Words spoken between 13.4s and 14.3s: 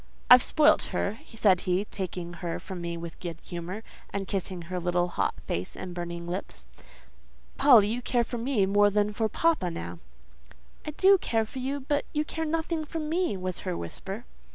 her whisper.